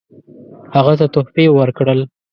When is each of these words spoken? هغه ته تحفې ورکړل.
هغه 0.75 0.93
ته 0.99 1.05
تحفې 1.13 1.45
ورکړل. 1.57 1.99